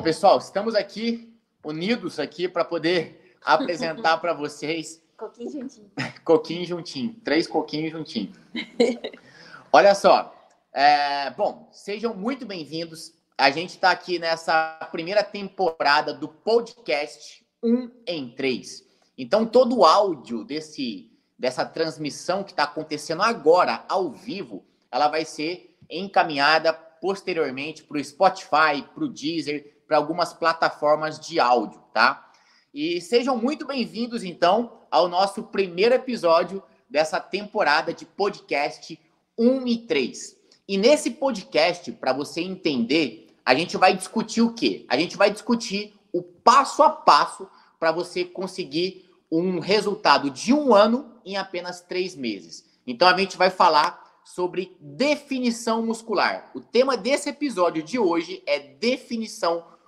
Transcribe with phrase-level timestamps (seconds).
[0.00, 1.30] Bom, pessoal, estamos aqui
[1.62, 5.90] unidos aqui para poder apresentar para vocês Coquinho juntinho.
[6.24, 8.32] coquinho juntinho, três coquinhos juntinho.
[9.70, 10.34] Olha só,
[10.72, 13.12] é, bom, sejam muito bem-vindos.
[13.36, 18.82] A gente está aqui nessa primeira temporada do podcast 1 em 3.
[19.18, 25.26] Então, todo o áudio desse, dessa transmissão que está acontecendo agora, ao vivo, ela vai
[25.26, 32.30] ser encaminhada posteriormente para o Spotify, para o Deezer, para algumas plataformas de áudio, tá?
[32.72, 38.96] E sejam muito bem-vindos, então, ao nosso primeiro episódio dessa temporada de podcast
[39.36, 40.36] 1 e 3.
[40.68, 44.86] E nesse podcast, para você entender, a gente vai discutir o quê?
[44.88, 47.48] A gente vai discutir o passo a passo
[47.80, 52.64] para você conseguir um resultado de um ano em apenas três meses.
[52.86, 56.48] Então, a gente vai falar sobre definição muscular.
[56.54, 59.79] O tema desse episódio de hoje é definição muscular.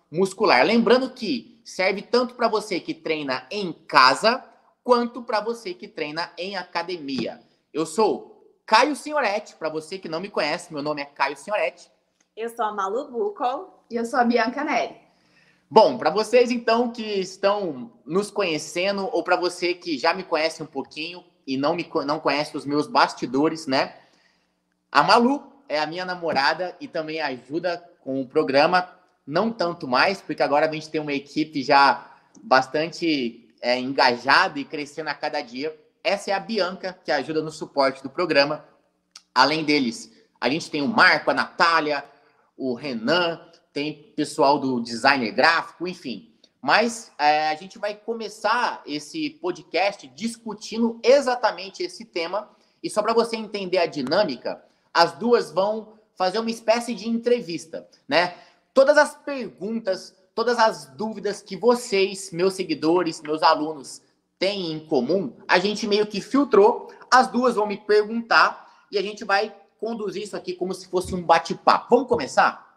[0.65, 4.45] Lembrando que serve tanto para você que treina em casa
[4.85, 7.41] quanto para você que treina em academia.
[7.73, 8.33] Eu sou
[8.67, 11.91] Caio Senhoretti, para você que não me conhece, meu nome é Caio Senhoretti.
[12.37, 13.83] Eu sou a Malu Bucol.
[13.91, 14.97] E eu sou a Bianca Neri.
[15.71, 20.63] Bom, para vocês então que estão nos conhecendo ou para você que já me conhece
[20.63, 23.97] um pouquinho e não me não conhece os meus bastidores, né?
[24.91, 28.89] A Malu é a minha namorada e também ajuda com o programa,
[29.27, 32.11] não tanto mais, porque agora a gente tem uma equipe já
[32.43, 35.77] bastante é, engajada e crescendo a cada dia.
[36.03, 38.65] Essa é a Bianca, que ajuda no suporte do programa.
[39.35, 42.05] Além deles, a gente tem o Marco, a Natália,
[42.57, 43.41] o Renan,
[43.73, 46.33] tem pessoal do designer gráfico, enfim.
[46.61, 52.51] Mas é, a gente vai começar esse podcast discutindo exatamente esse tema.
[52.83, 57.89] E só para você entender a dinâmica, as duas vão fazer uma espécie de entrevista,
[58.07, 58.35] né?
[58.75, 64.01] Todas as perguntas, todas as dúvidas que vocês, meus seguidores, meus alunos
[64.39, 66.91] têm em comum, a gente meio que filtrou.
[67.11, 71.15] As duas vão me perguntar e a gente vai conduzir isso aqui como se fosse
[71.15, 71.87] um bate-papo.
[71.91, 72.73] Vamos começar?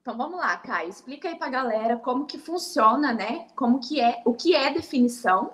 [0.00, 0.90] Então vamos lá, Caio.
[0.90, 3.46] Explica aí para a galera como que funciona, né?
[3.54, 5.52] Como que é, o que é definição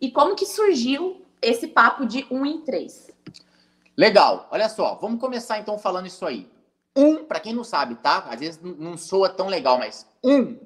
[0.00, 3.10] e como que surgiu esse papo de um em três.
[3.96, 6.48] Legal, olha só, vamos começar então falando isso aí.
[6.98, 8.26] Um, para quem não sabe, tá?
[8.28, 10.58] Às vezes não soa tão legal, mas um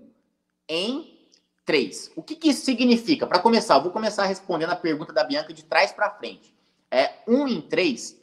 [0.66, 1.28] em
[1.64, 2.10] três.
[2.16, 3.26] O que, que isso significa?
[3.26, 6.54] Para começar, eu vou começar respondendo a pergunta da Bianca de trás para frente.
[6.90, 8.22] É um em três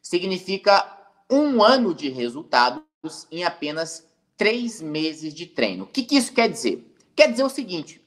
[0.00, 0.98] significa
[1.30, 2.82] um ano de resultados
[3.30, 4.06] em apenas
[4.36, 5.84] três meses de treino.
[5.84, 6.84] O que, que isso quer dizer?
[7.14, 8.02] Quer dizer o seguinte: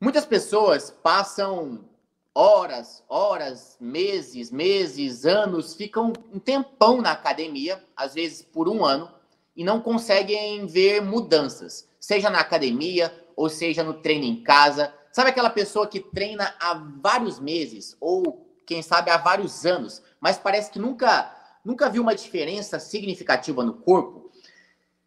[0.00, 1.87] muitas pessoas passam
[2.34, 9.10] horas, horas, meses, meses, anos, ficam um tempão na academia, às vezes por um ano,
[9.56, 14.94] e não conseguem ver mudanças, seja na academia ou seja no treino em casa.
[15.10, 20.38] Sabe aquela pessoa que treina há vários meses ou quem sabe há vários anos, mas
[20.38, 21.34] parece que nunca
[21.64, 24.30] nunca viu uma diferença significativa no corpo?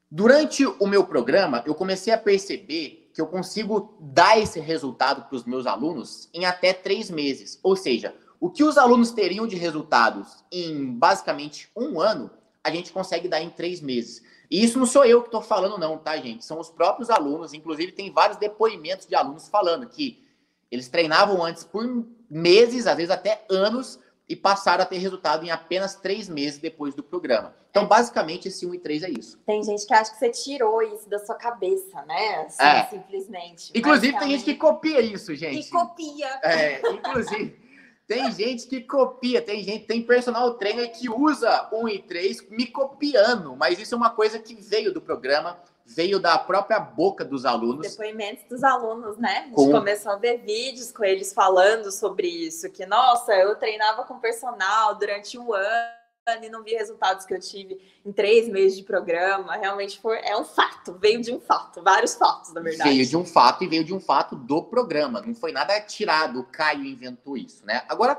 [0.09, 5.35] Durante o meu programa, eu comecei a perceber que eu consigo dar esse resultado para
[5.35, 7.59] os meus alunos em até três meses.
[7.61, 12.31] Ou seja, o que os alunos teriam de resultados em basicamente um ano,
[12.63, 14.23] a gente consegue dar em três meses.
[14.49, 16.43] E isso não sou eu que estou falando, não, tá, gente?
[16.43, 17.53] São os próprios alunos.
[17.53, 20.23] Inclusive, tem vários depoimentos de alunos falando que
[20.69, 23.99] eles treinavam antes por meses, às vezes até anos,
[24.31, 27.53] e passaram a ter resultado em apenas três meses depois do programa.
[27.69, 29.37] Então, basicamente, esse 1 e 3 é isso.
[29.45, 32.45] Tem gente que acha que você tirou isso da sua cabeça, né?
[32.45, 32.83] Assim, é.
[32.85, 33.73] simplesmente.
[33.75, 35.63] Inclusive, tem gente que copia isso, gente.
[35.63, 36.27] Que copia.
[36.43, 37.59] É, inclusive,
[38.07, 42.67] tem gente que copia, tem gente, tem personal trainer que usa 1 e 3 me
[42.67, 45.59] copiando, mas isso é uma coisa que veio do programa
[45.95, 47.89] veio da própria boca dos alunos.
[47.89, 49.39] Depoimentos dos alunos, né?
[49.39, 49.71] A gente com...
[49.71, 54.95] começou a ver vídeos com eles falando sobre isso, que, nossa, eu treinava com personal
[54.95, 56.01] durante um ano
[56.41, 59.55] e não vi resultados que eu tive em três meses de programa.
[59.57, 62.89] Realmente foi, é um fato, veio de um fato, vários fatos, na verdade.
[62.89, 65.21] Veio de um fato e veio de um fato do programa.
[65.21, 67.83] Não foi nada tirado, o Caio inventou isso, né?
[67.89, 68.17] Agora,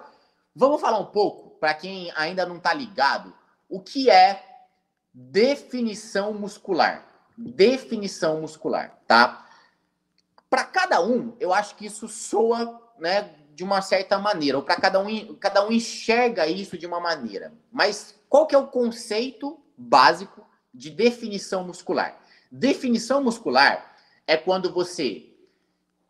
[0.54, 3.32] vamos falar um pouco, para quem ainda não está ligado,
[3.68, 4.44] o que é
[5.14, 9.46] definição muscular definição muscular, tá?
[10.48, 14.76] Para cada um, eu acho que isso soa, né, de uma certa maneira, ou para
[14.76, 17.52] cada um, cada um enxerga isso de uma maneira.
[17.70, 22.18] Mas qual que é o conceito básico de definição muscular?
[22.50, 23.94] Definição muscular
[24.26, 25.32] é quando você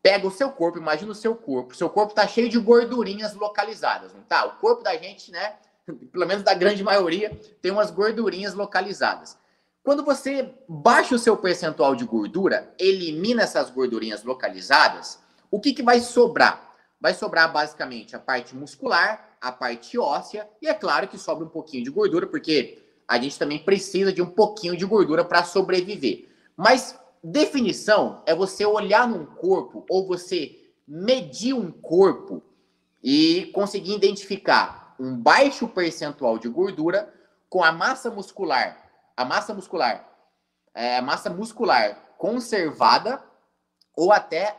[0.03, 4.13] pega o seu corpo, imagina o seu corpo, seu corpo está cheio de gordurinhas localizadas,
[4.13, 4.45] não tá?
[4.45, 5.55] O corpo da gente, né,
[6.11, 7.31] pelo menos da grande maioria,
[7.61, 9.39] tem umas gordurinhas localizadas.
[9.83, 15.19] Quando você baixa o seu percentual de gordura, elimina essas gordurinhas localizadas,
[15.51, 16.73] o que, que vai sobrar?
[17.01, 21.49] Vai sobrar basicamente a parte muscular, a parte óssea e é claro que sobra um
[21.49, 26.29] pouquinho de gordura, porque a gente também precisa de um pouquinho de gordura para sobreviver.
[26.57, 32.41] Mas definição é você olhar num corpo ou você medir um corpo
[33.03, 37.13] e conseguir identificar um baixo percentual de gordura
[37.49, 38.82] com a massa muscular
[39.17, 40.09] a massa muscular,
[40.75, 43.23] é, a massa muscular conservada
[43.97, 44.57] ou até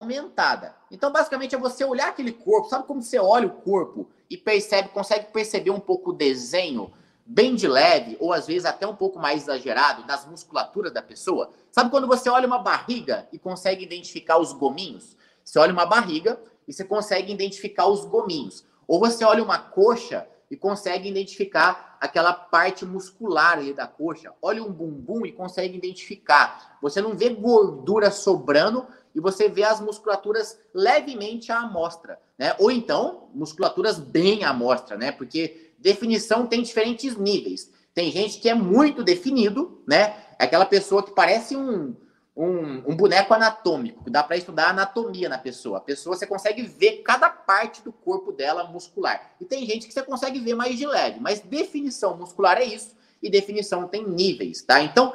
[0.00, 0.74] aumentada.
[0.90, 4.88] Então, basicamente, é você olhar aquele corpo, sabe como você olha o corpo e percebe,
[4.90, 6.92] consegue perceber um pouco o desenho
[7.26, 11.50] bem de leve, ou às vezes até um pouco mais exagerado, das musculaturas da pessoa?
[11.70, 15.16] Sabe quando você olha uma barriga e consegue identificar os gominhos?
[15.42, 18.64] Você olha uma barriga e você consegue identificar os gominhos.
[18.86, 24.30] Ou você olha uma coxa e consegue identificar aquela parte muscular ali da coxa.
[24.42, 26.76] Olha um bumbum e consegue identificar.
[26.82, 32.54] Você não vê gordura sobrando e você vê as musculaturas levemente à amostra, né?
[32.58, 35.12] Ou então, musculaturas bem à amostra, né?
[35.12, 37.72] Porque definição tem diferentes níveis.
[37.94, 40.14] Tem gente que é muito definido, né?
[40.38, 41.96] É aquela pessoa que parece um,
[42.36, 45.78] um, um boneco anatômico, que dá para estudar a anatomia na pessoa.
[45.78, 49.34] A pessoa você consegue ver cada parte do corpo dela muscular.
[49.40, 52.96] E tem gente que você consegue ver mais de leve, mas definição muscular é isso,
[53.22, 54.80] e definição tem níveis, tá?
[54.80, 55.14] Então,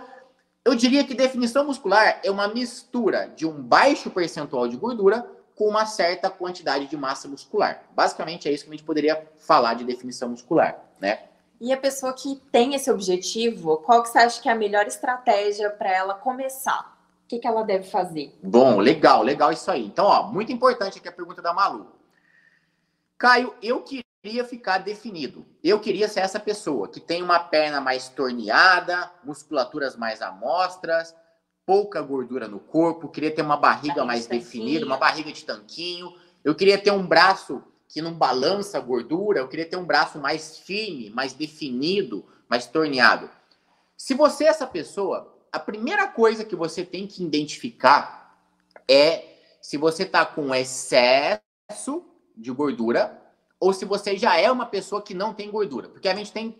[0.63, 5.67] eu diria que definição muscular é uma mistura de um baixo percentual de gordura com
[5.67, 7.83] uma certa quantidade de massa muscular.
[7.93, 11.23] Basicamente é isso que a gente poderia falar de definição muscular, né?
[11.59, 14.87] E a pessoa que tem esse objetivo, qual que você acha que é a melhor
[14.87, 16.98] estratégia para ela começar?
[17.29, 18.35] Que, que ela deve fazer?
[18.41, 19.85] Bom, legal, legal isso aí.
[19.85, 21.85] Então, ó, muito importante aqui a pergunta da Malu.
[23.19, 25.45] Caio, eu queria ficar definido.
[25.63, 31.15] Eu queria ser essa pessoa que tem uma perna mais torneada, musculaturas mais amostras,
[31.67, 35.45] pouca gordura no corpo, queria ter uma barriga, barriga mais de definida, uma barriga de
[35.45, 36.11] tanquinho.
[36.43, 40.17] Eu queria ter um braço que não balança a gordura, eu queria ter um braço
[40.17, 43.29] mais firme, mais definido, mais torneado.
[43.95, 48.37] Se você é essa pessoa, a primeira coisa que você tem que identificar
[48.87, 52.05] é se você está com excesso
[52.35, 53.19] de gordura
[53.59, 55.89] ou se você já é uma pessoa que não tem gordura.
[55.89, 56.57] Porque a gente tem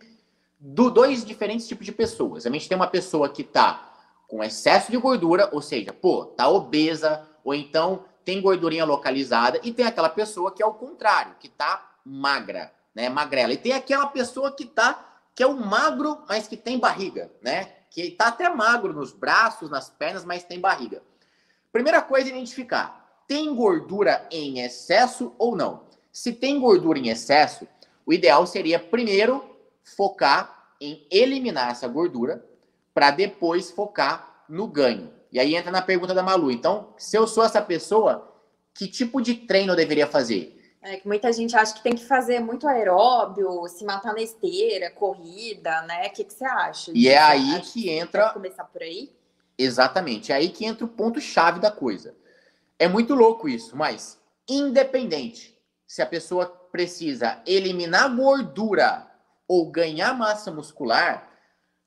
[0.58, 2.46] dois diferentes tipos de pessoas.
[2.46, 3.90] A gente tem uma pessoa que está
[4.28, 9.72] com excesso de gordura, ou seja, pô, tá obesa, ou então tem gordurinha localizada, e
[9.72, 13.52] tem aquela pessoa que é o contrário, que tá magra, né, magrela.
[13.52, 17.79] E tem aquela pessoa que tá que é o magro, mas que tem barriga, né?
[17.90, 21.02] Que está até magro nos braços, nas pernas, mas tem barriga.
[21.72, 25.82] Primeira coisa identificar: tem gordura em excesso ou não?
[26.12, 27.66] Se tem gordura em excesso,
[28.06, 29.44] o ideal seria primeiro
[29.96, 32.44] focar em eliminar essa gordura
[32.94, 35.12] para depois focar no ganho.
[35.30, 36.50] E aí entra na pergunta da Malu.
[36.50, 38.34] Então, se eu sou essa pessoa,
[38.74, 40.59] que tipo de treino eu deveria fazer?
[40.82, 44.90] É que muita gente acha que tem que fazer muito aeróbio, se matar na esteira,
[44.90, 46.06] corrida, né?
[46.06, 46.92] O que, que você acha?
[46.94, 48.30] E é aí que entra.
[48.30, 49.12] começar por aí?
[49.58, 50.32] Exatamente.
[50.32, 52.16] É aí que entra o ponto-chave da coisa.
[52.78, 54.18] É muito louco isso, mas
[54.48, 55.54] independente
[55.86, 59.06] se a pessoa precisa eliminar gordura
[59.46, 61.28] ou ganhar massa muscular,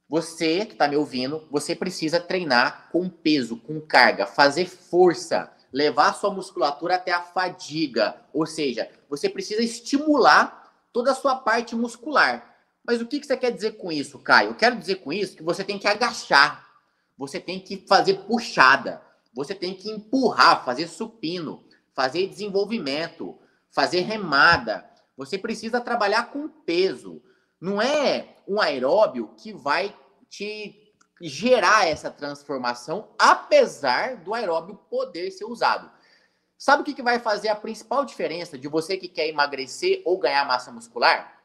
[0.08, 6.14] você que está me ouvindo, você precisa treinar com peso, com carga, fazer força levar
[6.14, 12.56] sua musculatura até a fadiga, ou seja, você precisa estimular toda a sua parte muscular.
[12.86, 14.52] Mas o que, você quer dizer com isso, Caio?
[14.52, 16.64] Eu quero dizer com isso que você tem que agachar,
[17.18, 19.02] você tem que fazer puxada,
[19.34, 21.64] você tem que empurrar, fazer supino,
[21.96, 23.36] fazer desenvolvimento,
[23.72, 24.88] fazer remada.
[25.18, 27.22] Você precisa trabalhar com peso.
[27.60, 29.96] Não é um aeróbio que vai
[30.30, 30.83] te
[31.22, 35.90] gerar essa transformação, apesar do aeróbio poder ser usado.
[36.58, 40.18] Sabe o que, que vai fazer a principal diferença de você que quer emagrecer ou
[40.18, 41.42] ganhar massa muscular?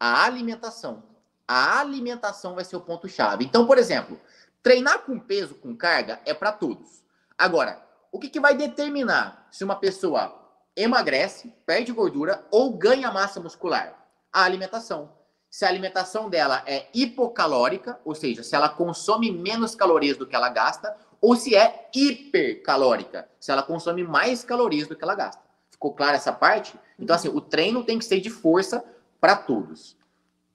[0.00, 1.02] A alimentação.
[1.46, 3.44] A alimentação vai ser o ponto-chave.
[3.44, 4.18] Então, por exemplo,
[4.62, 7.04] treinar com peso, com carga, é para todos.
[7.36, 10.42] Agora, o que, que vai determinar se uma pessoa
[10.74, 14.08] emagrece, perde gordura ou ganha massa muscular?
[14.32, 15.12] A alimentação
[15.50, 20.36] se a alimentação dela é hipocalórica, ou seja, se ela consome menos calorias do que
[20.36, 25.42] ela gasta, ou se é hipercalórica, se ela consome mais calorias do que ela gasta.
[25.70, 26.78] Ficou clara essa parte?
[26.98, 28.84] Então, assim, o treino tem que ser de força
[29.20, 29.96] para todos.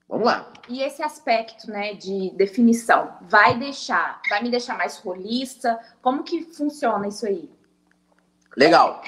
[0.08, 0.52] Vamos lá.
[0.68, 5.78] E esse aspecto, né, de definição, vai deixar, vai me deixar mais rolista?
[6.02, 7.50] Como que funciona isso aí?
[8.56, 9.02] Legal.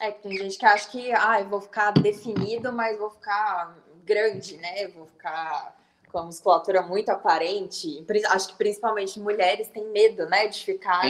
[0.00, 3.74] É que tem gente que acha que, ah, eu vou ficar definido, mas vou ficar
[4.04, 4.88] grande, né?
[4.88, 5.76] Vou ficar
[6.12, 11.02] com a musculatura muito aparente, acho que principalmente mulheres têm medo, né, de ficar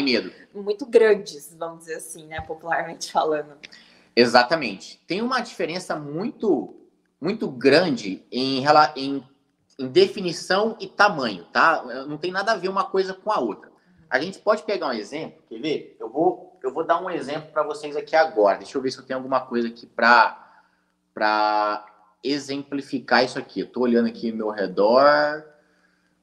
[0.55, 3.59] muito grandes, vamos dizer assim, né, popularmente falando.
[4.15, 5.03] Exatamente.
[5.07, 6.79] Tem uma diferença muito
[7.21, 8.65] muito grande em,
[8.97, 9.25] em,
[9.79, 11.85] em definição e tamanho, tá?
[12.09, 13.71] Não tem nada a ver uma coisa com a outra.
[14.11, 15.97] A gente pode pegar um exemplo, quer ver?
[16.01, 18.59] Eu vou, eu vou dar um exemplo para vocês aqui agora.
[18.59, 20.37] Deixa eu ver se eu tenho alguma coisa aqui para
[22.23, 23.61] exemplificar isso aqui.
[23.61, 25.45] Eu tô olhando aqui ao meu redor.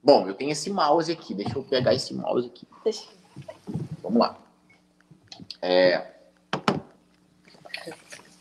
[0.03, 1.34] Bom, eu tenho esse mouse aqui.
[1.34, 2.68] Deixa eu pegar esse mouse aqui.
[4.01, 4.38] Vamos lá.
[5.62, 6.13] É...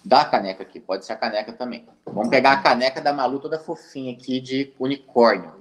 [0.05, 1.87] Dá a caneca aqui, pode ser a caneca também.
[2.07, 5.53] Vamos pegar a caneca da Malu toda fofinha aqui de unicórnio.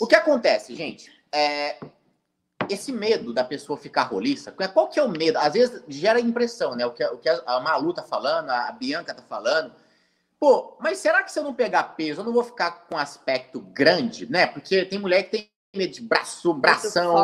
[0.00, 1.10] O que acontece, gente?
[1.30, 1.76] É,
[2.70, 5.36] esse medo da pessoa ficar roliça, qual que é o medo?
[5.38, 6.86] Às vezes gera impressão, né?
[6.86, 9.72] O que, o que a Malu tá falando, a Bianca tá falando,
[10.38, 13.60] Pô, mas será que se eu não pegar peso, eu não vou ficar com aspecto
[13.60, 14.46] grande, né?
[14.46, 17.14] Porque tem mulher que tem medo de braço, bração,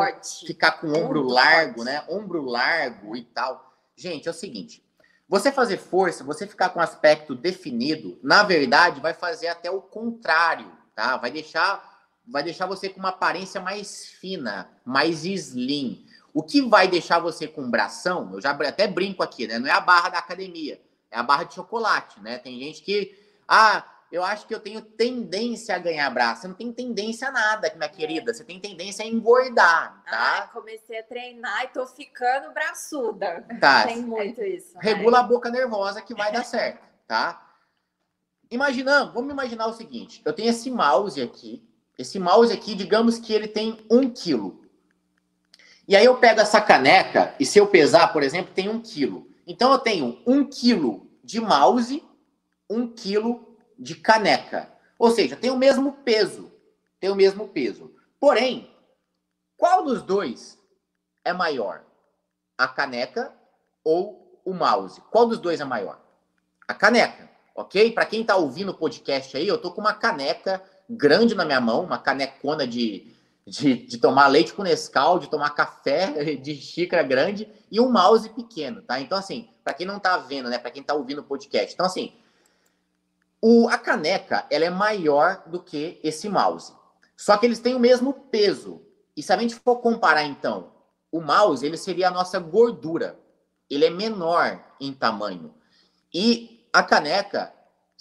[0.45, 1.85] ficar com ombro Muito largo, forte.
[1.85, 2.03] né?
[2.09, 3.71] Ombro largo e tal.
[3.95, 4.83] Gente, é o seguinte:
[5.29, 10.71] você fazer força, você ficar com aspecto definido, na verdade, vai fazer até o contrário,
[10.95, 11.15] tá?
[11.17, 16.03] Vai deixar, vai deixar você com uma aparência mais fina, mais slim.
[16.33, 19.59] O que vai deixar você com bração, eu já até brinco aqui, né?
[19.59, 20.81] Não é a barra da academia
[21.13, 22.39] é a barra de chocolate, né?
[22.39, 23.15] Tem gente que,
[23.47, 26.41] ah, eu acho que eu tenho tendência a ganhar braço.
[26.41, 28.33] Você não tem tendência a nada, minha querida.
[28.33, 30.37] Você tem tendência a engordar, tá?
[30.39, 33.45] Ah, comecei a treinar e tô ficando braçuda.
[33.61, 33.85] Tá.
[33.85, 34.75] Tem muito isso.
[34.79, 37.55] Regula a boca nervosa que vai dar certo, tá?
[38.49, 41.63] Imaginando, vamos imaginar o seguinte: eu tenho esse mouse aqui.
[41.97, 44.65] Esse mouse aqui, digamos que ele tem um quilo.
[45.87, 49.31] E aí eu pego essa caneca e se eu pesar, por exemplo, tem um quilo.
[49.45, 52.03] Então eu tenho um quilo de mouse,
[52.69, 54.71] um quilo de caneca.
[54.97, 56.51] Ou seja, tem o mesmo peso.
[56.99, 57.93] Tem o mesmo peso.
[58.19, 58.71] Porém,
[59.57, 60.57] qual dos dois
[61.23, 61.83] é maior?
[62.57, 63.33] A caneca
[63.83, 65.01] ou o mouse?
[65.11, 65.99] Qual dos dois é maior?
[66.67, 67.91] A caneca, ok?
[67.91, 71.59] Para quem está ouvindo o podcast aí, eu tô com uma caneca grande na minha
[71.59, 73.12] mão, uma canecona de
[73.45, 78.29] de, de tomar leite com Nescau, de tomar café de xícara grande e um mouse
[78.29, 78.99] pequeno, tá?
[78.99, 80.57] Então, assim, para quem não tá vendo, né?
[80.57, 81.73] Para quem tá ouvindo o podcast.
[81.73, 82.13] Então, assim,
[83.41, 86.73] o, a caneca, ela é maior do que esse mouse.
[87.17, 88.81] Só que eles têm o mesmo peso.
[89.15, 90.71] E se a gente for comparar, então,
[91.11, 93.19] o mouse, ele seria a nossa gordura.
[93.69, 95.53] Ele é menor em tamanho.
[96.13, 97.53] E a caneca,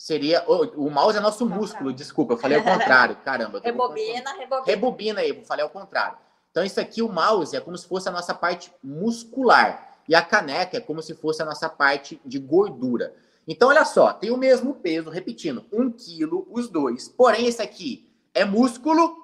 [0.03, 0.43] seria.
[0.49, 3.61] O, o mouse é nosso músculo, desculpa, eu falei ao contrário, caramba.
[3.63, 4.63] Rebobina, rebobina.
[4.67, 6.19] Rebobina aí, eu falei ao contrário.
[6.51, 10.01] Então, isso aqui, o mouse, é como se fosse a nossa parte muscular.
[10.09, 13.15] E a caneca é como se fosse a nossa parte de gordura.
[13.47, 17.09] Então, olha só, tem o mesmo peso, repetindo, um quilo os dois.
[17.09, 19.17] Porém, esse aqui é músculo,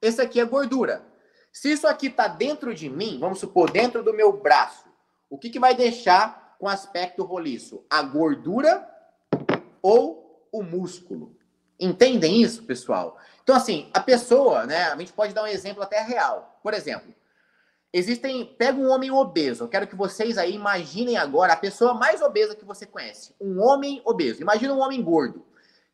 [0.00, 1.04] esse aqui é gordura.
[1.52, 4.84] Se isso aqui está dentro de mim, vamos supor, dentro do meu braço,
[5.28, 7.84] o que, que vai deixar com aspecto roliço?
[7.90, 8.88] A gordura
[9.82, 11.36] ou o músculo.
[11.78, 13.18] Entendem isso, pessoal?
[13.42, 14.84] Então, assim, a pessoa, né?
[14.84, 16.58] A gente pode dar um exemplo até real.
[16.62, 17.14] Por exemplo,
[17.92, 18.44] existem.
[18.44, 19.64] Pega um homem obeso.
[19.64, 23.34] Eu quero que vocês aí imaginem agora a pessoa mais obesa que você conhece.
[23.40, 24.42] Um homem obeso.
[24.42, 25.46] Imagina um homem gordo.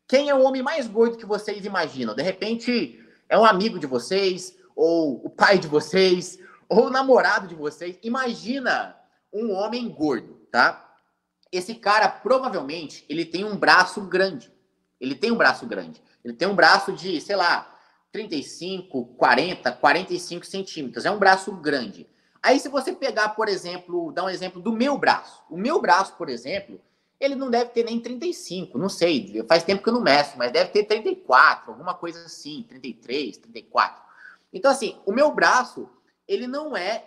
[0.07, 2.15] Quem é o homem mais gordo que vocês imaginam?
[2.15, 6.39] De repente, é um amigo de vocês, ou o pai de vocês,
[6.69, 7.97] ou o namorado de vocês.
[8.01, 8.95] Imagina
[9.33, 10.86] um homem gordo, tá?
[11.51, 14.51] Esse cara provavelmente ele tem um braço grande.
[14.99, 16.01] Ele tem um braço grande.
[16.23, 17.73] Ele tem um braço de, sei lá,
[18.11, 21.05] 35, 40, 45 centímetros.
[21.05, 22.07] É um braço grande.
[22.41, 25.43] Aí, se você pegar, por exemplo, dar um exemplo do meu braço.
[25.49, 26.79] O meu braço, por exemplo,
[27.19, 29.43] ele não deve ter nem 35, não sei.
[29.47, 34.01] Faz tempo que eu não meço, mas deve ter 34, alguma coisa assim, 33, 34.
[34.53, 35.89] Então, assim, o meu braço,
[36.27, 37.03] ele não é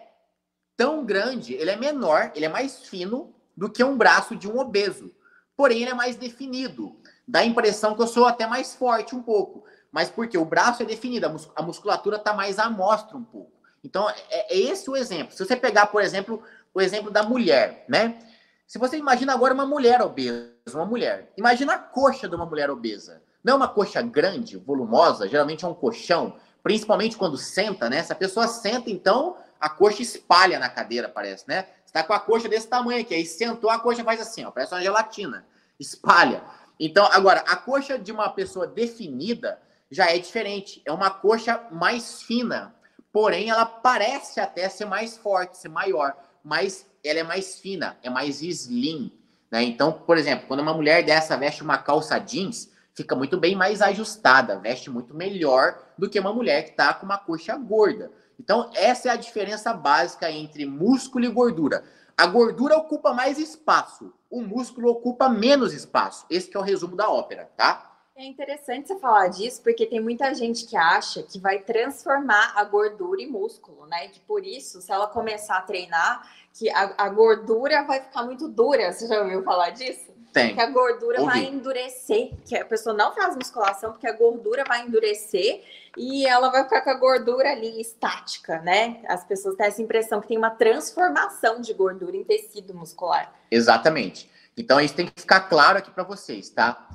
[0.77, 4.59] tão grande, ele é menor, ele é mais fino do que um braço de um
[4.59, 5.15] obeso.
[5.55, 6.97] Porém, ele é mais definido.
[7.29, 9.63] Dá a impressão que eu sou até mais forte um pouco.
[9.93, 13.53] Mas porque o braço é definido, a musculatura está mais à mostra um pouco.
[13.85, 15.35] Então, é, é esse o exemplo.
[15.35, 18.19] Se você pegar, por exemplo, o exemplo da mulher, né?
[18.67, 22.71] Se você imagina agora uma mulher obesa, uma mulher, imagina a coxa de uma mulher
[22.71, 23.21] obesa.
[23.45, 28.03] Não é uma coxa grande, volumosa, geralmente é um colchão, principalmente quando senta, né?
[28.03, 31.67] Se a pessoa senta, então a coxa espalha na cadeira, parece, né?
[31.91, 33.13] Está com a coxa desse tamanho aqui.
[33.13, 35.45] Aí sentou, a coxa faz assim, ó, parece uma gelatina.
[35.79, 36.41] Espalha.
[36.79, 40.81] Então, agora, a coxa de uma pessoa definida já é diferente.
[40.85, 42.73] É uma coxa mais fina.
[43.13, 46.15] Porém, ela parece até ser mais forte, ser maior.
[46.45, 49.13] Mas ela é mais fina, é mais slim.
[49.51, 49.65] Né?
[49.65, 53.83] Então, por exemplo, quando uma mulher dessa veste uma calça jeans, fica muito bem mais
[53.83, 58.13] ajustada, veste muito melhor do que uma mulher que está com uma coxa gorda.
[58.41, 61.85] Então, essa é a diferença básica entre músculo e gordura.
[62.17, 66.25] A gordura ocupa mais espaço, o músculo ocupa menos espaço.
[66.31, 67.99] Esse é o resumo da ópera, tá?
[68.17, 72.65] É interessante você falar disso, porque tem muita gente que acha que vai transformar a
[72.65, 74.09] gordura em músculo, né?
[74.09, 78.49] Que por isso, se ela começar a treinar, que a, a gordura vai ficar muito
[78.49, 78.91] dura.
[78.91, 80.11] Você já ouviu falar disso?
[80.33, 80.55] Tem.
[80.55, 81.33] Que a gordura Ouvi.
[81.33, 85.65] vai endurecer, que a pessoa não faz musculação porque a gordura vai endurecer
[85.97, 89.03] e ela vai ficar com a gordura ali estática, né?
[89.09, 93.33] As pessoas têm essa impressão que tem uma transformação de gordura em tecido muscular.
[93.51, 94.31] Exatamente.
[94.57, 96.89] Então isso tem que ficar claro aqui para vocês, tá?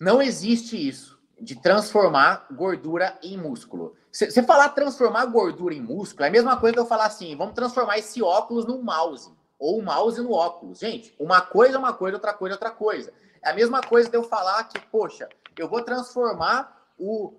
[0.00, 3.96] Não existe isso de transformar gordura em músculo.
[4.12, 7.54] Você falar transformar gordura em músculo é a mesma coisa que eu falar assim, vamos
[7.54, 10.78] transformar esse óculos num mouse ou o mouse no óculos.
[10.78, 13.12] Gente, uma coisa é uma coisa, outra coisa é outra coisa.
[13.42, 17.34] É a mesma coisa de eu falar que, poxa, eu vou transformar o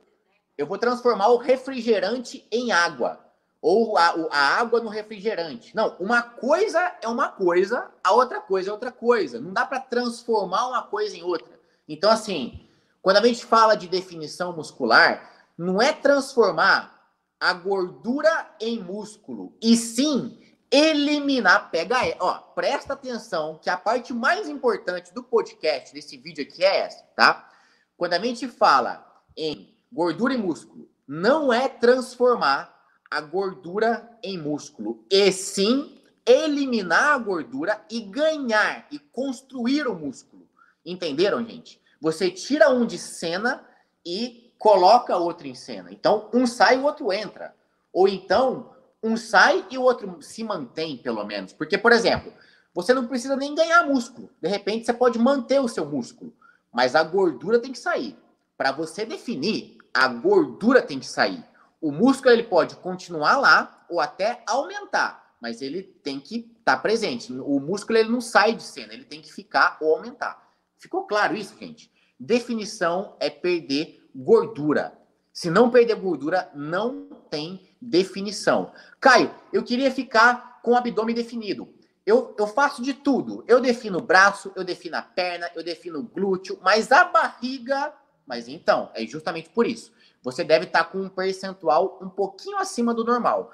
[0.57, 3.19] eu vou transformar o refrigerante em água
[3.59, 5.75] ou a, a água no refrigerante.
[5.75, 9.39] Não, uma coisa é uma coisa, a outra coisa é outra coisa.
[9.39, 11.59] Não dá para transformar uma coisa em outra.
[11.87, 12.67] Então, assim,
[13.01, 17.01] quando a gente fala de definição muscular, não é transformar
[17.39, 20.37] a gordura em músculo, e sim
[20.71, 26.63] eliminar, pega ó, presta atenção que a parte mais importante do podcast, desse vídeo aqui
[26.63, 27.49] é essa, tá?
[27.97, 32.73] Quando a gente fala em gordura e músculo, não é transformar
[33.09, 40.47] a gordura em músculo, e sim eliminar a gordura e ganhar e construir o músculo.
[40.85, 41.81] Entenderam, gente?
[41.99, 43.67] Você tira um de cena
[44.05, 45.91] e coloca outro em cena.
[45.91, 47.53] Então, um sai o outro entra.
[47.91, 48.73] Ou então,
[49.03, 51.53] um sai e o outro se mantém, pelo menos.
[51.53, 52.31] Porque, por exemplo,
[52.73, 54.29] você não precisa nem ganhar músculo.
[54.41, 56.33] De repente, você pode manter o seu músculo.
[56.71, 58.15] Mas a gordura tem que sair.
[58.57, 61.43] Para você definir, a gordura tem que sair.
[61.81, 66.77] O músculo ele pode continuar lá ou até aumentar, mas ele tem que estar tá
[66.77, 67.33] presente.
[67.33, 70.47] O músculo ele não sai de cena, ele tem que ficar ou aumentar.
[70.77, 71.91] Ficou claro isso, gente?
[72.19, 74.93] Definição é perder gordura.
[75.33, 78.71] Se não perder gordura, não tem definição.
[78.99, 81.73] Caio, eu queria ficar com o abdômen definido.
[82.05, 83.43] Eu, eu faço de tudo.
[83.47, 87.93] Eu defino o braço, eu defino a perna, eu defino o glúteo, mas a barriga.
[88.25, 89.91] Mas então, é justamente por isso.
[90.23, 93.51] Você deve estar com um percentual um pouquinho acima do normal.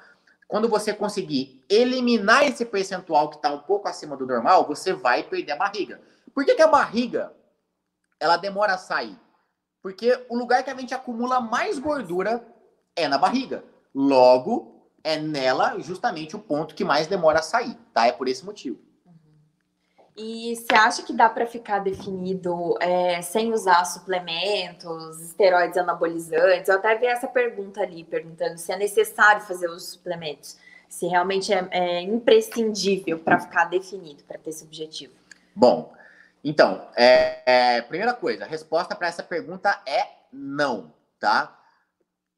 [0.47, 5.23] Quando você conseguir eliminar esse percentual que está um pouco acima do normal, você vai
[5.23, 6.01] perder a barriga.
[6.33, 7.33] Por que, que a barriga
[8.19, 9.17] ela demora a sair?
[9.81, 12.45] Porque o lugar que a gente acumula mais gordura
[12.95, 13.63] é na barriga.
[13.99, 18.05] Logo, é nela justamente o ponto que mais demora a sair, tá?
[18.05, 18.77] É por esse motivo.
[19.03, 19.13] Uhum.
[20.15, 26.69] E você acha que dá para ficar definido é, sem usar suplementos, esteroides anabolizantes?
[26.69, 31.51] Eu até vi essa pergunta ali, perguntando se é necessário fazer os suplementos, se realmente
[31.51, 35.13] é, é imprescindível para ficar definido, para ter esse objetivo.
[35.55, 35.91] Bom,
[36.43, 37.41] então, é,
[37.77, 41.59] é, primeira coisa, a resposta para essa pergunta é não, tá?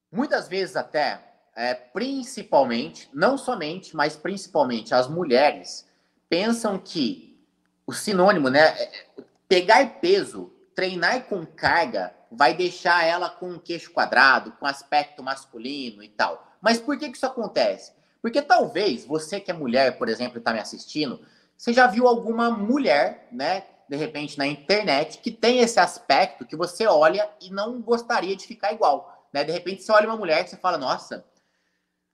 [0.09, 1.28] Muitas vezes até,
[1.59, 5.85] é, principalmente, não somente, mas principalmente as mulheres
[6.29, 7.37] pensam que
[7.85, 9.05] o sinônimo, né, é,
[9.45, 16.01] pegar peso, treinar com carga, vai deixar ela com um queixo quadrado, com aspecto masculino
[16.01, 16.47] e tal.
[16.61, 17.91] Mas por que, que isso acontece?
[18.21, 21.19] Porque talvez você que é mulher, por exemplo, está me assistindo,
[21.57, 26.55] você já viu alguma mulher, né, de repente, na internet, que tem esse aspecto que
[26.55, 29.27] você olha e não gostaria de ficar igual.
[29.33, 29.43] Né?
[29.43, 31.25] De repente, você olha uma mulher e você fala, nossa,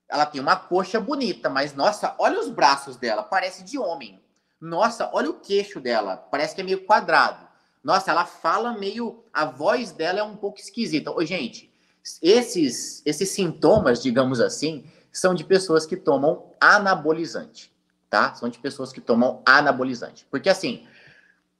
[0.09, 4.21] ela tem uma coxa bonita, mas nossa, olha os braços dela, parece de homem.
[4.61, 7.45] Nossa, olha o queixo dela, parece que é meio quadrado.
[7.83, 9.23] Nossa, ela fala meio.
[9.31, 11.11] A voz dela é um pouco esquisita.
[11.11, 11.71] Ô, gente,
[12.21, 17.71] esses, esses sintomas, digamos assim, são de pessoas que tomam anabolizante,
[18.09, 18.33] tá?
[18.33, 20.25] São de pessoas que tomam anabolizante.
[20.31, 20.87] Porque assim,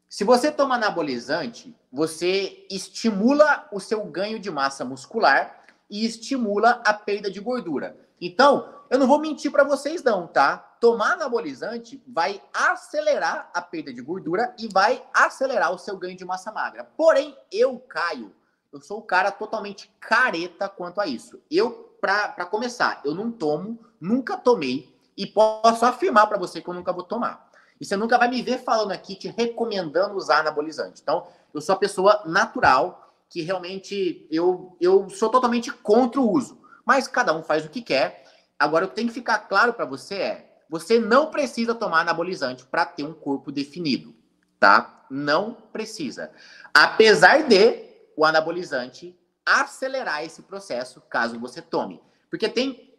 [0.10, 6.94] se você toma anabolizante, você estimula o seu ganho de massa muscular e estimula a
[6.94, 7.98] perda de gordura.
[8.20, 10.58] Então, eu não vou mentir para vocês não, tá?
[10.80, 16.26] Tomar anabolizante vai acelerar a perda de gordura e vai acelerar o seu ganho de
[16.26, 16.84] massa magra.
[16.96, 18.34] Porém, eu, Caio,
[18.72, 21.42] eu sou o cara totalmente careta quanto a isso.
[21.50, 26.74] Eu, para começar, eu não tomo, nunca tomei e posso afirmar para você que eu
[26.74, 27.50] nunca vou tomar.
[27.80, 31.02] E você nunca vai me ver falando aqui, te recomendando usar anabolizante.
[31.02, 36.65] Então, eu sou a pessoa natural, que realmente eu, eu sou totalmente contra o uso.
[36.86, 38.24] Mas cada um faz o que quer.
[38.58, 42.66] Agora, o que tem que ficar claro para você é: você não precisa tomar anabolizante
[42.66, 44.16] para ter um corpo definido,
[44.60, 45.06] tá?
[45.10, 46.32] Não precisa.
[46.74, 47.84] Apesar de
[48.16, 52.02] o anabolizante acelerar esse processo caso você tome.
[52.30, 52.94] Porque tem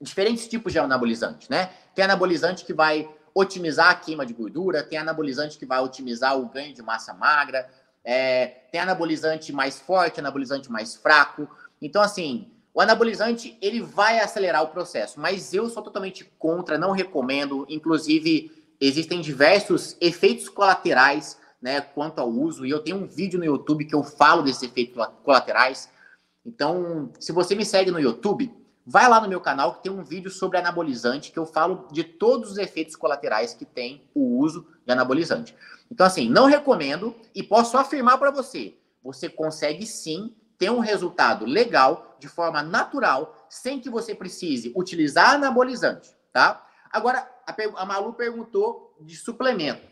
[0.00, 1.72] diferentes tipos de anabolizante, né?
[1.94, 6.48] Tem anabolizante que vai otimizar a queima de gordura, tem anabolizante que vai otimizar o
[6.48, 7.68] ganho de massa magra,
[8.04, 11.48] é, tem anabolizante mais forte, anabolizante mais fraco.
[11.80, 16.90] Então, assim, o anabolizante ele vai acelerar o processo, mas eu sou totalmente contra, não
[16.90, 17.64] recomendo.
[17.70, 23.46] Inclusive, existem diversos efeitos colaterais né, quanto ao uso, e eu tenho um vídeo no
[23.46, 25.88] YouTube que eu falo desses efeitos colaterais.
[26.44, 30.04] Então, se você me segue no YouTube, vai lá no meu canal que tem um
[30.04, 34.66] vídeo sobre anabolizante que eu falo de todos os efeitos colaterais que tem o uso
[34.84, 35.56] de anabolizante.
[35.90, 41.44] Então, assim, não recomendo e posso afirmar para você: você consegue sim ter um resultado
[41.44, 46.64] legal, de forma natural, sem que você precise utilizar anabolizante, tá?
[46.90, 49.82] Agora, a, a Malu perguntou de suplemento.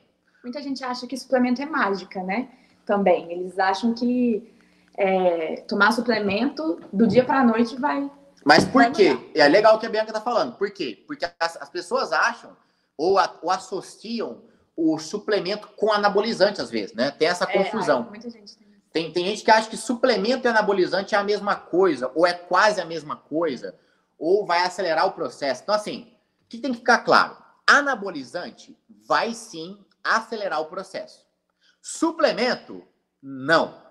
[0.43, 2.49] Muita gente acha que suplemento é mágica, né?
[2.85, 3.33] Também.
[3.33, 4.53] Eles acham que
[4.97, 8.11] é, tomar suplemento do dia para a noite vai.
[8.45, 9.15] Mas por vai quê?
[9.15, 9.31] Mudar.
[9.35, 10.57] É legal o que a Bianca tá falando.
[10.57, 11.03] Por quê?
[11.07, 12.57] Porque as, as pessoas acham
[12.97, 14.43] ou, a, ou associam
[14.77, 17.11] o suplemento com anabolizante, às vezes, né?
[17.11, 18.05] Tem essa é, confusão.
[18.07, 18.64] É, muita gente tem.
[18.95, 22.33] Tem, tem gente que acha que suplemento e anabolizante é a mesma coisa, ou é
[22.33, 23.77] quase a mesma coisa,
[24.17, 25.65] ou vai acelerar o processo.
[25.65, 27.37] Então, assim, o que tem que ficar claro?
[27.67, 31.27] Anabolizante vai sim acelerar o processo.
[31.83, 32.87] Suplemento,
[33.21, 33.83] não.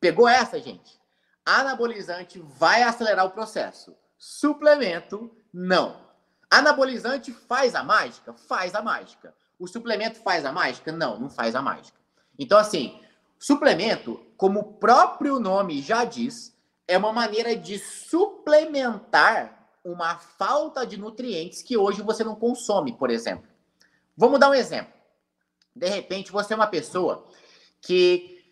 [0.00, 0.98] Pegou essa, gente?
[1.44, 3.94] Anabolizante vai acelerar o processo.
[4.16, 6.08] Suplemento, não.
[6.50, 8.32] Anabolizante faz a mágica?
[8.32, 9.34] Faz a mágica.
[9.58, 10.90] O suplemento faz a mágica?
[10.90, 12.00] Não, não faz a mágica.
[12.38, 12.98] Então, assim,
[13.42, 20.96] suplemento, como o próprio nome já diz, é uma maneira de suplementar uma falta de
[20.96, 23.50] nutrientes que hoje você não consome, por exemplo.
[24.16, 24.92] Vamos dar um exemplo.
[25.74, 27.26] De repente, você é uma pessoa
[27.80, 28.44] que,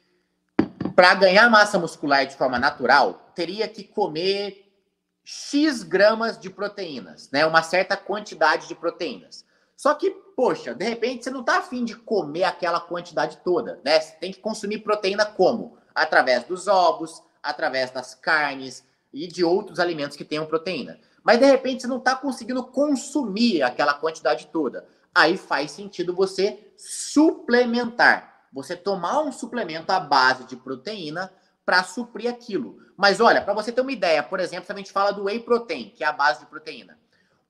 [0.96, 4.74] para ganhar massa muscular de forma natural, teria que comer
[5.22, 7.46] X gramas de proteínas, né?
[7.46, 9.44] Uma certa quantidade de proteínas.
[9.80, 13.98] Só que, poxa, de repente você não está afim de comer aquela quantidade toda, né?
[13.98, 15.78] Você tem que consumir proteína como?
[15.94, 21.00] Através dos ovos, através das carnes e de outros alimentos que tenham proteína.
[21.24, 24.86] Mas de repente você não está conseguindo consumir aquela quantidade toda.
[25.14, 28.48] Aí faz sentido você suplementar.
[28.52, 31.32] Você tomar um suplemento à base de proteína
[31.64, 32.76] para suprir aquilo.
[32.98, 35.40] Mas olha, para você ter uma ideia, por exemplo, se a gente fala do whey
[35.40, 36.98] protein, que é a base de proteína.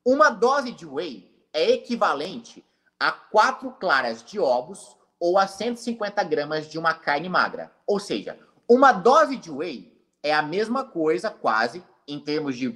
[0.04, 2.64] Uma dose de whey é equivalente
[2.98, 7.72] a quatro claras de ovos ou a 150 gramas de uma carne magra.
[7.86, 12.70] Ou seja, uma dose de whey é a mesma coisa, quase, em termos de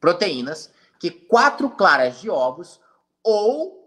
[0.00, 2.80] proteínas, que quatro claras de ovos
[3.22, 3.78] ou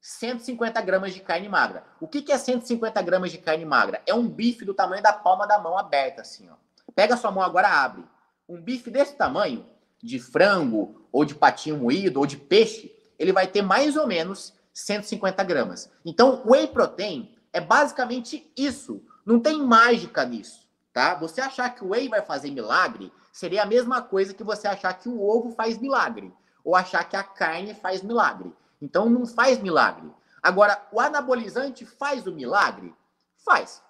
[0.00, 1.84] 150 gramas de carne magra.
[2.00, 4.02] O que, que é 150 gramas de carne magra?
[4.06, 6.54] É um bife do tamanho da palma da mão aberta, assim, ó.
[6.94, 8.04] Pega sua mão agora, abre.
[8.48, 9.66] Um bife desse tamanho,
[10.02, 14.54] de frango, ou de patinho moído, ou de peixe, ele vai ter mais ou menos
[14.72, 15.92] 150 gramas.
[16.04, 19.04] Então, o whey protein é basicamente isso.
[19.26, 21.14] Não tem mágica nisso, tá?
[21.16, 24.94] Você achar que o whey vai fazer milagre seria a mesma coisa que você achar
[24.94, 26.32] que o ovo faz milagre
[26.64, 28.50] ou achar que a carne faz milagre.
[28.80, 30.10] Então, não faz milagre.
[30.42, 32.94] Agora, o anabolizante faz o milagre?
[33.44, 33.82] Faz.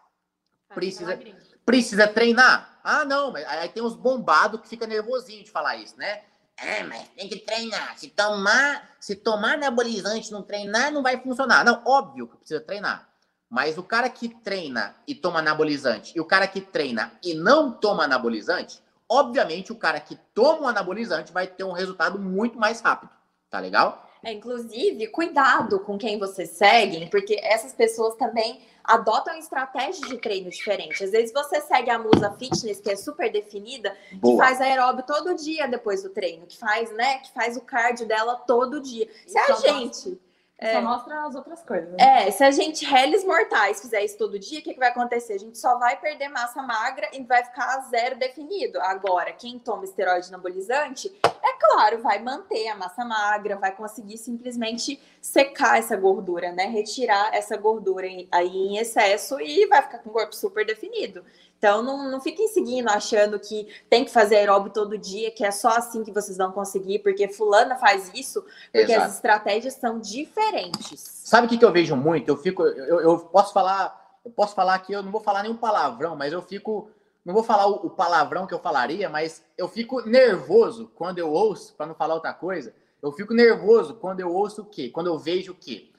[0.75, 1.17] Precisa,
[1.65, 2.81] precisa treinar?
[2.83, 6.23] Ah, não, mas aí tem uns bombados que fica nervosinho de falar isso, né?
[6.63, 7.99] É, mas tem que treinar.
[7.99, 11.65] Se tomar, se tomar anabolizante não treinar, não vai funcionar.
[11.65, 13.09] Não, óbvio que precisa treinar.
[13.49, 17.73] Mas o cara que treina e toma anabolizante e o cara que treina e não
[17.73, 22.81] toma anabolizante, obviamente o cara que toma o anabolizante vai ter um resultado muito mais
[22.81, 23.11] rápido.
[23.49, 24.09] Tá legal?
[24.23, 30.51] É, inclusive, cuidado com quem você segue, porque essas pessoas também adotam estratégias de treino
[30.51, 31.01] diferentes.
[31.01, 34.35] Às vezes você segue a musa fitness, que é super definida, Boa.
[34.35, 38.07] que faz aeróbio todo dia depois do treino, que faz, né, que faz o cardio
[38.07, 39.09] dela todo dia.
[39.27, 40.19] Se a gente
[40.61, 40.75] é.
[40.75, 41.89] Só mostra as outras coisas.
[41.91, 42.27] Né?
[42.27, 45.33] É, se a gente, réis mortais, fizer isso todo dia, o que, que vai acontecer?
[45.33, 48.79] A gente só vai perder massa magra e vai ficar zero definido.
[48.83, 55.01] Agora, quem toma esteroide anabolizante, é claro, vai manter a massa magra, vai conseguir simplesmente
[55.19, 56.67] secar essa gordura, né?
[56.67, 61.25] Retirar essa gordura aí em excesso e vai ficar com o corpo super definido.
[61.61, 65.51] Então, não, não fiquem seguindo achando que tem que fazer aeróbio todo dia, que é
[65.51, 68.43] só assim que vocês vão conseguir, porque fulana faz isso,
[68.73, 69.07] porque Exato.
[69.07, 70.99] as estratégias são diferentes.
[71.23, 72.31] Sabe o que, que eu vejo muito?
[72.31, 75.57] Eu fico, eu, eu posso falar, eu posso falar aqui, eu não vou falar nenhum
[75.57, 76.91] palavrão, mas eu fico,
[77.23, 81.31] não vou falar o, o palavrão que eu falaria, mas eu fico nervoso quando eu
[81.31, 84.89] ouço, para não falar outra coisa, eu fico nervoso quando eu ouço o quê?
[84.89, 85.91] Quando eu vejo o quê?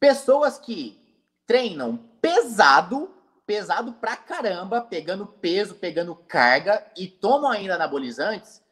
[0.00, 0.98] Pessoas que
[1.46, 3.08] treinam pesado
[3.48, 8.62] pesado pra caramba, pegando peso, pegando carga e tomam ainda anabolizantes,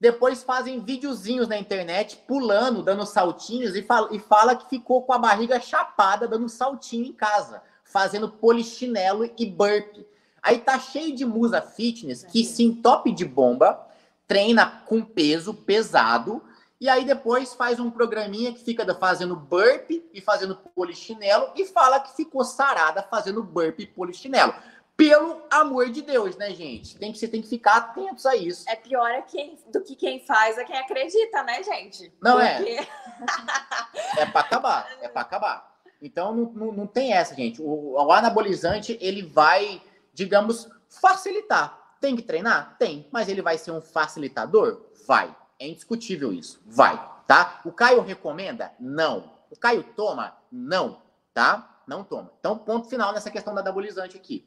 [0.00, 5.12] depois fazem videozinhos na internet pulando, dando saltinhos e fala, e fala que ficou com
[5.12, 10.06] a barriga chapada dando saltinho em casa, fazendo polichinelo e burpee.
[10.42, 13.86] Aí tá cheio de musa fitness que se entope de bomba,
[14.26, 16.42] treina com peso pesado
[16.82, 22.00] e aí depois faz um programinha que fica fazendo burpee e fazendo polichinelo e fala
[22.00, 24.52] que ficou sarada fazendo burpee e polichinelo.
[24.96, 26.98] Pelo amor de Deus, né, gente?
[26.98, 28.68] Tem que, você tem que ficar atentos a isso.
[28.68, 32.12] É pior é quem, do que quem faz é quem acredita, né, gente?
[32.20, 32.56] Não é?
[32.56, 32.72] Porque...
[34.18, 34.22] é.
[34.22, 35.72] é para acabar, é para acabar.
[36.02, 37.62] Então não, não, não, tem essa, gente.
[37.62, 39.80] O, o anabolizante ele vai,
[40.12, 41.78] digamos, facilitar.
[42.00, 42.76] Tem que treinar?
[42.76, 43.08] Tem.
[43.12, 44.80] Mas ele vai ser um facilitador?
[45.06, 45.32] Vai.
[45.62, 46.60] É indiscutível isso.
[46.66, 47.60] Vai, tá?
[47.64, 48.72] O Caio recomenda?
[48.80, 49.32] Não.
[49.48, 50.36] O Caio toma?
[50.50, 51.00] Não,
[51.32, 51.84] tá?
[51.86, 52.32] Não toma.
[52.40, 54.44] Então, ponto final nessa questão da anabolizante aqui.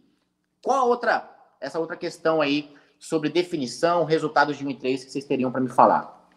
[0.61, 1.29] Qual a outra,
[1.61, 5.61] essa outra questão aí sobre definição, resultados de 1 e 3 que vocês teriam para
[5.61, 6.29] me falar?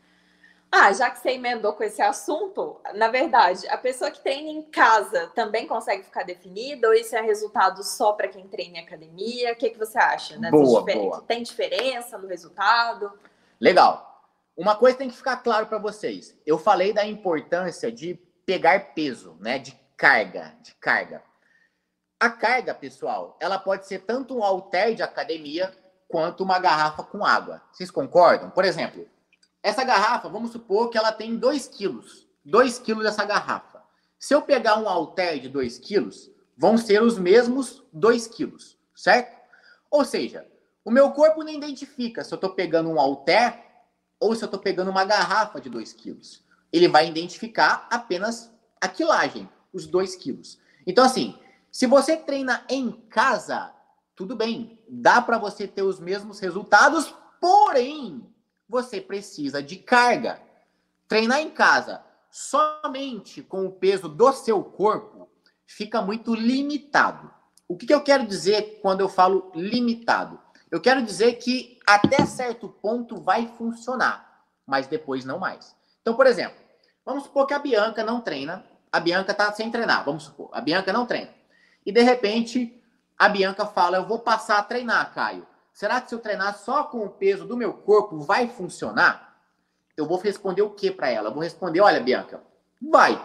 [0.71, 4.63] Ah, já que você emendou com esse assunto, na verdade, a pessoa que treina em
[4.63, 9.53] casa também consegue ficar definida ou isso é resultado só para quem treina em academia?
[9.55, 10.39] O que, que você acha?
[10.39, 10.53] Né?
[10.53, 11.25] Boa, boa.
[11.27, 13.13] Tem diferença no resultado?
[13.61, 14.08] Legal.
[14.59, 16.37] Uma coisa tem que ficar claro para vocês.
[16.45, 19.57] Eu falei da importância de pegar peso, né?
[19.57, 21.23] De carga, de carga.
[22.19, 25.73] A carga, pessoal, ela pode ser tanto um halter de academia
[26.09, 27.63] quanto uma garrafa com água.
[27.71, 28.51] Vocês concordam?
[28.51, 29.09] Por exemplo,
[29.63, 32.27] essa garrafa, vamos supor que ela tem 2 quilos.
[32.45, 33.81] 2 quilos dessa garrafa.
[34.19, 39.39] Se eu pegar um halter de 2 quilos, vão ser os mesmos 2 quilos, certo?
[39.89, 40.45] Ou seja,
[40.85, 43.68] o meu corpo não identifica se eu estou pegando um halter
[44.21, 46.43] ou se eu estou pegando uma garrafa de 2 quilos.
[46.73, 50.59] Ele vai identificar apenas a quilagem, os 2 quilos.
[50.87, 51.39] Então, assim,
[51.71, 53.73] se você treina em casa,
[54.15, 58.27] tudo bem, dá para você ter os mesmos resultados, porém,
[58.69, 60.41] você precisa de carga.
[61.07, 65.29] Treinar em casa somente com o peso do seu corpo
[65.67, 67.31] fica muito limitado.
[67.67, 70.39] O que, que eu quero dizer quando eu falo limitado?
[70.71, 75.75] Eu quero dizer que até certo ponto vai funcionar, mas depois não mais.
[76.03, 76.59] Então, por exemplo,
[77.05, 80.61] vamos supor que a Bianca não treina, a Bianca está sem treinar, vamos supor, a
[80.61, 81.31] Bianca não treina.
[81.87, 82.79] E de repente,
[83.19, 85.47] a Bianca fala: Eu vou passar a treinar, Caio.
[85.73, 89.37] Será que se eu treinar só com o peso do meu corpo vai funcionar?
[89.97, 91.29] Eu vou responder o que para ela?
[91.29, 92.43] Eu vou responder: Olha, Bianca,
[92.81, 93.19] vai.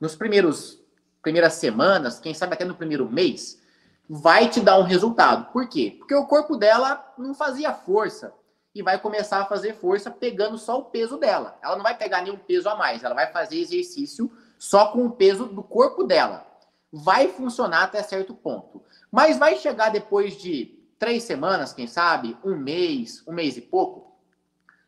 [0.00, 0.78] Nos primeiros
[1.22, 3.60] primeiras semanas, quem sabe até no primeiro mês,
[4.08, 5.52] vai te dar um resultado.
[5.52, 5.96] Por quê?
[5.98, 8.32] Porque o corpo dela não fazia força
[8.74, 11.58] e vai começar a fazer força pegando só o peso dela.
[11.62, 15.10] Ela não vai pegar nenhum peso a mais, ela vai fazer exercício só com o
[15.10, 16.46] peso do corpo dela.
[16.90, 18.82] Vai funcionar até certo ponto.
[19.10, 24.16] Mas vai chegar depois de três semanas, quem sabe, um mês, um mês e pouco,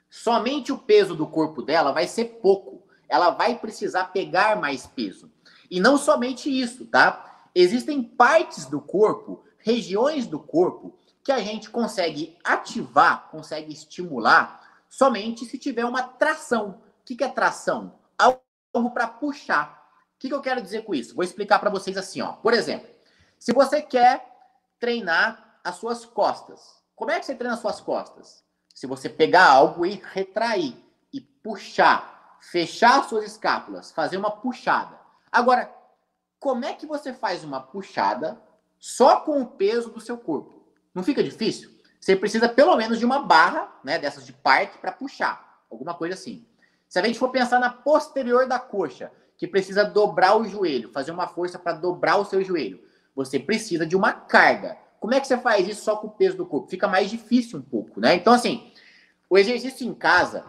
[0.08, 2.82] somente o peso do corpo dela vai ser pouco.
[3.08, 5.30] Ela vai precisar pegar mais peso.
[5.70, 7.29] E não somente isso, tá?
[7.54, 15.44] Existem partes do corpo, regiões do corpo, que a gente consegue ativar, consegue estimular somente
[15.44, 16.82] se tiver uma tração.
[17.00, 17.94] O que é tração?
[18.18, 19.88] Algo para puxar.
[20.16, 21.14] O que eu quero dizer com isso?
[21.14, 22.32] Vou explicar para vocês assim, ó.
[22.32, 22.88] Por exemplo,
[23.38, 24.26] se você quer
[24.78, 26.60] treinar as suas costas,
[26.94, 28.44] como é que você treina as suas costas?
[28.74, 30.76] Se você pegar algo e retrair
[31.12, 34.98] e puxar, fechar as suas escápulas, fazer uma puxada.
[35.30, 35.72] Agora,
[36.40, 38.40] como é que você faz uma puxada
[38.78, 40.64] só com o peso do seu corpo?
[40.94, 41.70] Não fica difícil?
[42.00, 46.14] Você precisa pelo menos de uma barra, né, dessas de parque para puxar, alguma coisa
[46.14, 46.46] assim.
[46.88, 51.12] Se a gente for pensar na posterior da coxa, que precisa dobrar o joelho, fazer
[51.12, 52.82] uma força para dobrar o seu joelho,
[53.14, 54.78] você precisa de uma carga.
[54.98, 56.70] Como é que você faz isso só com o peso do corpo?
[56.70, 58.14] Fica mais difícil um pouco, né?
[58.14, 58.72] Então assim,
[59.28, 60.44] o exercício em casa,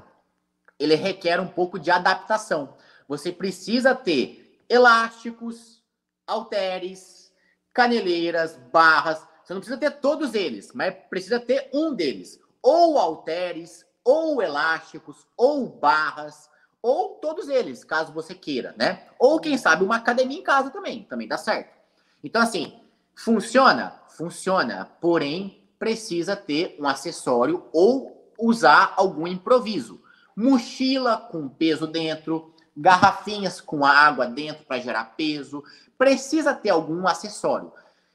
[0.80, 2.76] ele requer um pouco de adaptação.
[3.10, 5.81] Você precisa ter elásticos,
[6.32, 7.32] halteres,
[7.74, 9.28] caneleiras, barras.
[9.44, 12.40] Você não precisa ter todos eles, mas precisa ter um deles.
[12.62, 16.50] Ou halteres, ou elásticos, ou barras,
[16.82, 19.08] ou todos eles, caso você queira, né?
[19.20, 21.78] Ou quem sabe uma academia em casa também, também dá certo.
[22.24, 22.80] Então assim,
[23.16, 24.02] funciona?
[24.10, 30.02] Funciona, porém precisa ter um acessório ou usar algum improviso.
[30.36, 35.64] Mochila com peso dentro, garrafinhas com água dentro para gerar peso,
[35.98, 37.72] precisa ter algum acessório.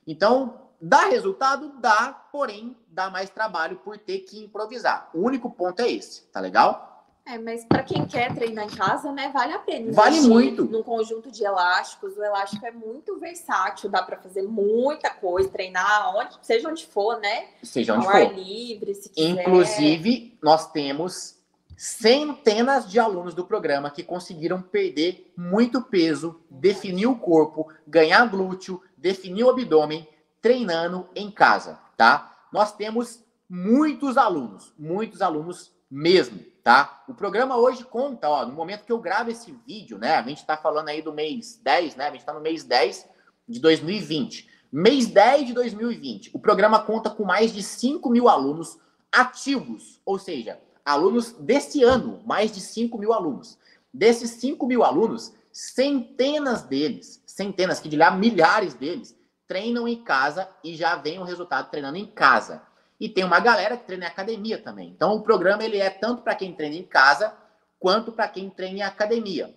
[0.07, 1.73] Então, dá resultado?
[1.81, 5.11] Dá, porém, dá mais trabalho por ter que improvisar.
[5.15, 6.95] O único ponto é esse, tá legal?
[7.29, 9.93] É, mas para quem quer treinar em casa, né, vale a pena.
[9.93, 10.65] Vale muito.
[10.65, 16.15] Num conjunto de elásticos, o elástico é muito versátil, dá para fazer muita coisa, treinar
[16.17, 17.49] onde, seja onde for, né?
[17.65, 18.21] Seja onde Ao for.
[18.21, 19.43] ar livre, se quiser.
[19.43, 21.36] Inclusive, nós temos
[21.77, 28.81] centenas de alunos do programa que conseguiram perder muito peso, definir o corpo, ganhar glúteo,
[28.97, 30.09] definir o abdômen,
[30.41, 32.35] treinando em casa, tá?
[32.51, 37.05] Nós temos muitos alunos, muitos alunos mesmo, tá?
[37.07, 40.17] O programa hoje conta, ó, no momento que eu gravo esse vídeo, né?
[40.17, 42.09] A gente tá falando aí do mês 10, né?
[42.09, 43.07] A gente tá no mês 10
[43.47, 44.49] de 2020.
[44.73, 48.79] Mês 10 de 2020, o programa conta com mais de 5 mil alunos
[49.13, 53.59] ativos, ou seja, alunos desse ano, mais de 5 mil alunos.
[53.93, 59.19] Desses 5 mil alunos, centenas deles, centenas, que dirá milhares deles,
[59.49, 62.63] treinam em casa e já vem o resultado treinando em casa.
[63.01, 64.89] E tem uma galera que treina em academia também.
[64.89, 67.35] Então o programa ele é tanto para quem treina em casa
[67.79, 69.55] quanto para quem treina em academia.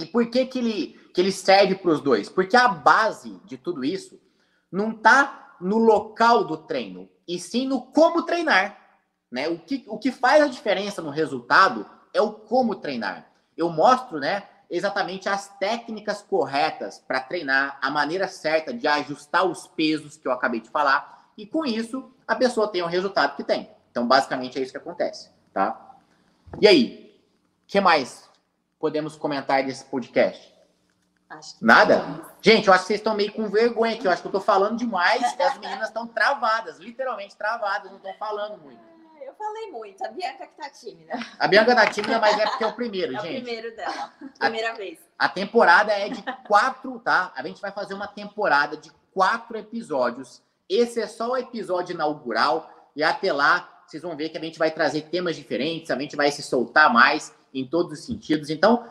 [0.00, 2.28] E por que, que, ele, que ele serve para os dois?
[2.28, 4.20] Porque a base de tudo isso
[4.72, 8.83] não está no local do treino, e sim no como treinar.
[9.34, 9.48] Né?
[9.48, 13.26] O, que, o que faz a diferença no resultado é o como treinar.
[13.56, 19.66] Eu mostro né, exatamente as técnicas corretas para treinar, a maneira certa de ajustar os
[19.66, 23.42] pesos que eu acabei de falar, e com isso a pessoa tem o resultado que
[23.42, 23.68] tem.
[23.90, 25.96] Então, basicamente, é isso que acontece, tá?
[26.60, 27.20] E aí,
[27.64, 28.30] o que mais
[28.78, 30.54] podemos comentar desse podcast?
[31.60, 32.24] Nada?
[32.40, 34.06] Gente, eu acho que vocês estão meio com vergonha aqui.
[34.06, 38.14] Eu acho que eu tô falando demais as meninas estão travadas, literalmente travadas, não estão
[38.14, 38.93] falando muito.
[39.44, 40.02] Falei muito.
[40.02, 41.12] A Bianca que tá tímida.
[41.38, 43.36] A Bianca tá tímida, mas é porque é o primeiro, é gente.
[43.36, 44.12] É o primeiro dela.
[44.38, 44.98] Primeira a, vez.
[45.18, 47.30] A temporada é de quatro, tá?
[47.36, 50.42] A gente vai fazer uma temporada de quatro episódios.
[50.66, 52.70] Esse é só o episódio inaugural.
[52.96, 56.16] E até lá, vocês vão ver que a gente vai trazer temas diferentes, a gente
[56.16, 58.48] vai se soltar mais em todos os sentidos.
[58.48, 58.88] Então,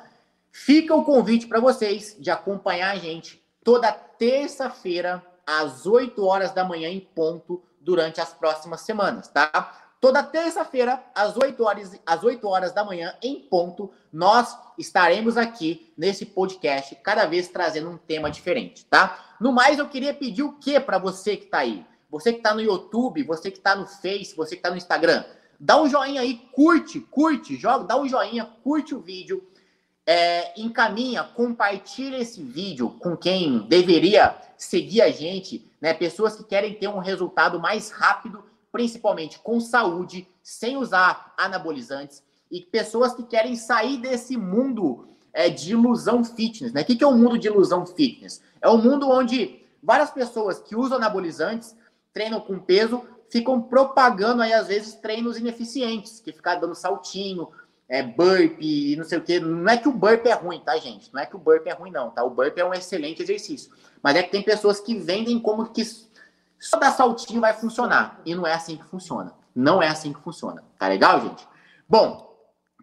[0.51, 6.63] fica o convite para vocês de acompanhar a gente toda terça-feira, às 8 horas da
[6.63, 9.82] manhã, em ponto, durante as próximas semanas, tá?
[10.03, 15.93] Toda terça-feira, às 8 horas, às 8 horas da manhã, em ponto, nós estaremos aqui
[15.97, 19.33] nesse podcast, cada vez trazendo um tema diferente, tá?
[19.39, 21.85] No mais, eu queria pedir o que para você que está aí?
[22.11, 25.23] Você que está no YouTube, você que está no Face, você que está no Instagram,
[25.57, 29.41] dá um joinha aí, curte, curte, joga, dá um joinha, curte o vídeo,
[30.05, 35.93] é, encaminha, compartilha esse vídeo com quem deveria seguir a gente, né?
[35.93, 42.59] Pessoas que querem ter um resultado mais rápido, principalmente com saúde, sem usar anabolizantes, e
[42.59, 46.81] pessoas que querem sair desse mundo é, de ilusão fitness, né?
[46.81, 48.41] O que, que é o um mundo de ilusão fitness?
[48.59, 51.75] É um mundo onde várias pessoas que usam anabolizantes
[52.11, 57.49] treinam com peso, ficam propagando aí, às vezes, treinos ineficientes, que ficar dando saltinho,
[57.87, 59.39] é, burpee, não sei o quê.
[59.39, 61.13] Não é que o burpee é ruim, tá, gente?
[61.13, 62.23] Não é que o burpee é ruim, não, tá?
[62.23, 63.71] O burpee é um excelente exercício.
[64.01, 65.83] Mas é que tem pessoas que vendem como que
[66.65, 68.19] só dar saltinho vai funcionar.
[68.25, 69.33] E não é assim que funciona.
[69.55, 70.63] Não é assim que funciona.
[70.77, 71.47] Tá legal, gente?
[71.87, 72.33] Bom,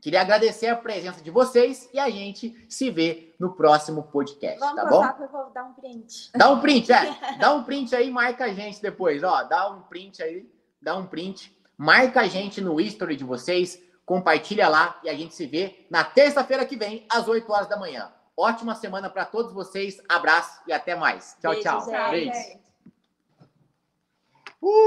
[0.00, 4.76] Queria agradecer a presença de vocês e a gente se vê no próximo podcast, Vamos
[4.76, 5.04] tá bom?
[5.04, 6.30] eu vou dar um print.
[6.34, 7.16] Dá um print, é.
[7.38, 9.42] Dá um print aí, marca a gente depois, ó.
[9.42, 11.54] Dá um print aí, dá um print.
[11.76, 16.02] Marca a gente no history de vocês, compartilha lá e a gente se vê na
[16.02, 18.10] terça-feira que vem, às 8 horas da manhã.
[18.34, 20.00] Ótima semana para todos vocês.
[20.08, 21.36] Abraço e até mais.
[21.42, 21.80] Tchau, Beijo, tchau.
[21.84, 22.32] gente.
[22.32, 22.69] Beijo.
[24.62, 24.80] Woo!